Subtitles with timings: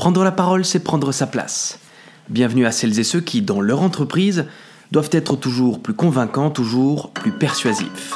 [0.00, 1.78] Prendre la parole, c'est prendre sa place.
[2.30, 4.46] Bienvenue à celles et ceux qui, dans leur entreprise,
[4.92, 8.14] doivent être toujours plus convaincants, toujours plus persuasifs.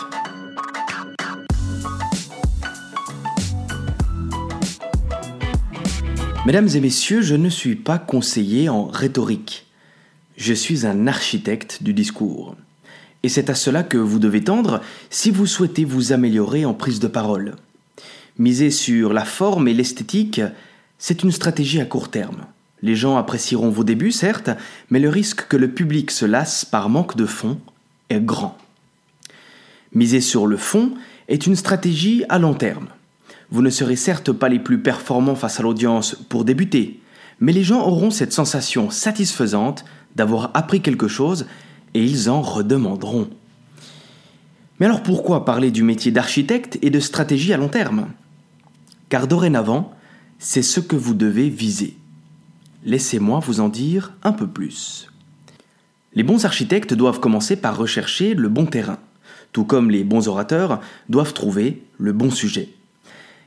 [6.47, 9.67] Mesdames et messieurs, je ne suis pas conseiller en rhétorique.
[10.39, 12.57] Je suis un architecte du discours.
[13.23, 14.81] Et c'est à cela que vous devez tendre
[15.11, 17.57] si vous souhaitez vous améliorer en prise de parole.
[18.39, 20.41] Miser sur la forme et l'esthétique,
[20.99, 22.47] c'est une stratégie à court terme.
[22.83, 24.51] Les gens apprécieront vos débuts, certes,
[24.91, 27.59] mais le risque que le public se lasse par manque de fond
[28.11, 28.59] est grand.
[29.93, 30.93] Miser sur le fond
[31.29, 32.89] est une stratégie à long terme.
[33.51, 37.01] Vous ne serez certes pas les plus performants face à l'audience pour débuter,
[37.41, 39.85] mais les gens auront cette sensation satisfaisante
[40.17, 41.47] d'avoir appris quelque chose
[41.95, 43.31] et ils en redemanderont.
[44.79, 48.09] Mais alors pourquoi parler du métier d'architecte et de stratégie à long terme?
[49.09, 49.95] Car dorénavant,
[50.45, 51.97] c'est ce que vous devez viser.
[52.85, 55.09] Laissez-moi vous en dire un peu plus.
[56.13, 58.99] Les bons architectes doivent commencer par rechercher le bon terrain,
[59.53, 62.69] tout comme les bons orateurs doivent trouver le bon sujet.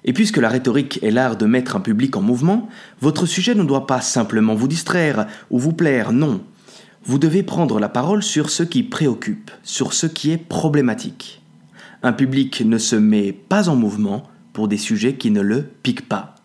[0.06, 2.68] Et puisque la rhétorique est l'art de mettre un public en mouvement,
[3.00, 6.42] votre sujet ne doit pas simplement vous distraire ou vous plaire, non.
[7.04, 11.44] Vous devez prendre la parole sur ce qui préoccupe, sur ce qui est problématique.
[12.02, 16.10] Un public ne se met pas en mouvement pour des sujets qui ne le piquent
[16.10, 16.37] pas.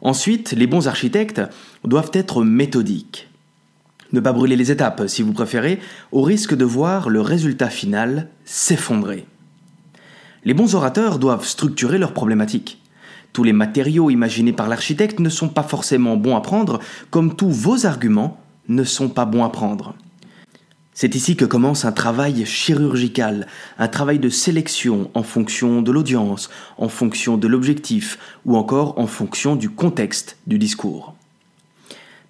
[0.00, 1.42] Ensuite, les bons architectes
[1.84, 3.28] doivent être méthodiques.
[4.12, 5.80] Ne pas brûler les étapes, si vous préférez,
[6.12, 9.26] au risque de voir le résultat final s'effondrer.
[10.44, 12.80] Les bons orateurs doivent structurer leurs problématiques.
[13.32, 16.78] Tous les matériaux imaginés par l'architecte ne sont pas forcément bons à prendre,
[17.10, 19.94] comme tous vos arguments ne sont pas bons à prendre.
[20.96, 26.50] C'est ici que commence un travail chirurgical, un travail de sélection en fonction de l'audience,
[26.78, 31.14] en fonction de l'objectif ou encore en fonction du contexte du discours.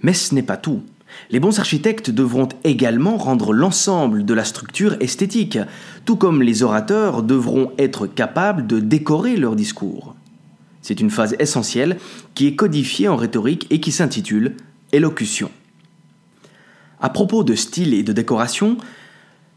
[0.00, 0.82] Mais ce n'est pas tout.
[1.30, 5.58] Les bons architectes devront également rendre l'ensemble de la structure esthétique,
[6.06, 10.14] tout comme les orateurs devront être capables de décorer leur discours.
[10.80, 11.98] C'est une phase essentielle
[12.34, 14.56] qui est codifiée en rhétorique et qui s'intitule
[14.92, 15.50] élocution.
[17.04, 18.78] À propos de style et de décoration,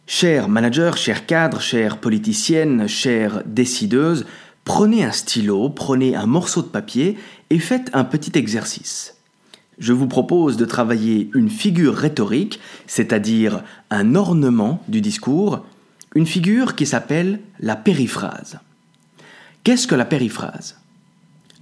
[0.05, 4.25] chers managers, chers cadres, chères politiciennes, chères décideuses,
[4.65, 7.17] prenez un stylo, prenez un morceau de papier
[7.49, 9.15] et faites un petit exercice.
[9.79, 15.65] Je vous propose de travailler une figure rhétorique, c'est-à-dire un ornement du discours,
[16.15, 18.59] une figure qui s'appelle la périphrase.
[19.63, 20.75] Qu'est-ce que la périphrase?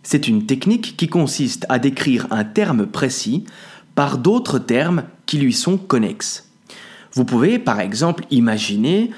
[0.01, 3.45] C'est une technique qui consiste à décrire un terme précis
[3.93, 6.49] par d'autres termes qui lui sont connexes.
[7.13, 9.11] Vous pouvez par exemple imaginer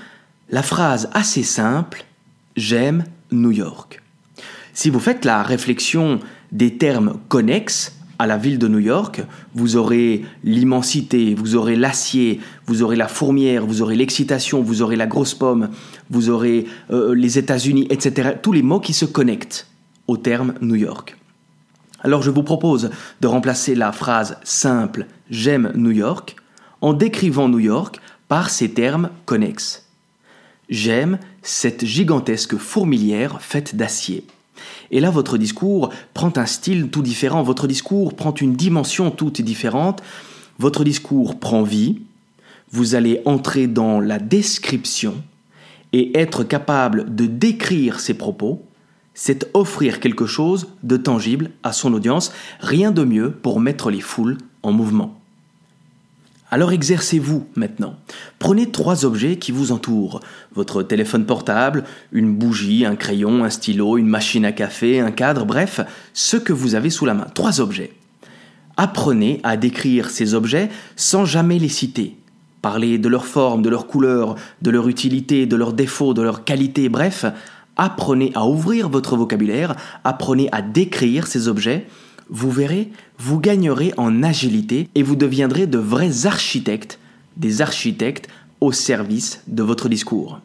[0.49, 2.05] la phrase assez simple
[2.55, 4.01] J'aime New York.
[4.73, 6.19] Si vous faites la réflexion
[6.51, 9.21] des termes connexes à la ville de New York,
[9.53, 14.95] vous aurez l'immensité, vous aurez l'acier, vous aurez la fourmière, vous aurez l'excitation, vous aurez
[14.95, 15.69] la grosse pomme,
[16.09, 18.31] vous aurez euh, les États-Unis, etc.
[18.41, 19.67] Tous les mots qui se connectent
[20.07, 21.15] au terme New York.
[22.01, 22.89] Alors je vous propose
[23.21, 26.35] de remplacer la phrase simple J'aime New York
[26.81, 29.85] en décrivant New York par ces termes connexes.
[30.69, 34.25] J'aime cette gigantesque fourmilière faite d'acier.
[34.91, 39.41] Et là, votre discours prend un style tout différent, votre discours prend une dimension toute
[39.41, 40.01] différente,
[40.59, 42.01] votre discours prend vie,
[42.71, 45.15] vous allez entrer dans la description
[45.93, 48.63] et être capable de décrire ses propos.
[49.13, 54.01] C'est offrir quelque chose de tangible à son audience, rien de mieux pour mettre les
[54.01, 55.19] foules en mouvement.
[56.49, 57.95] Alors exercez-vous maintenant.
[58.39, 60.21] Prenez trois objets qui vous entourent.
[60.53, 61.83] Votre téléphone portable,
[62.13, 65.81] une bougie, un crayon, un stylo, une machine à café, un cadre, bref,
[66.13, 67.27] ce que vous avez sous la main.
[67.33, 67.93] Trois objets.
[68.77, 72.15] Apprenez à décrire ces objets sans jamais les citer.
[72.61, 76.43] Parlez de leur forme, de leur couleur, de leur utilité, de leurs défauts, de leur
[76.43, 77.25] qualité, bref,
[77.75, 81.87] apprenez à ouvrir votre vocabulaire, apprenez à décrire ces objets,
[82.29, 86.99] vous verrez, vous gagnerez en agilité et vous deviendrez de vrais architectes,
[87.37, 88.27] des architectes
[88.61, 90.39] au service de votre discours.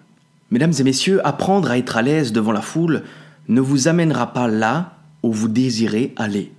[0.51, 3.03] Mesdames et messieurs, apprendre à être à l'aise devant la foule
[3.49, 6.53] ne vous amènera pas là où vous désirez aller.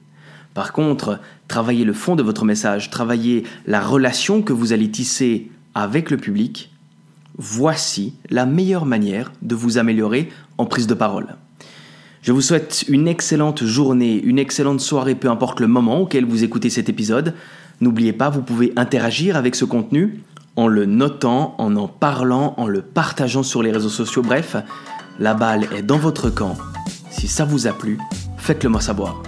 [0.53, 5.49] Par contre, travaillez le fond de votre message, travaillez la relation que vous allez tisser
[5.75, 6.71] avec le public,
[7.37, 11.35] voici la meilleure manière de vous améliorer en prise de parole.
[12.23, 16.45] Je vous souhaite une excellente journée, une excellente soirée, peu importe le moment auquel vous
[16.45, 17.33] écoutez cet épisode.
[17.81, 20.21] N'oubliez pas, vous pouvez interagir avec ce contenu
[20.55, 24.21] en le notant, en en parlant, en le partageant sur les réseaux sociaux.
[24.21, 24.55] Bref,
[25.19, 26.55] la balle est dans votre camp.
[27.11, 27.99] Si ça vous a plu,
[28.37, 29.21] faites-le moi savoir.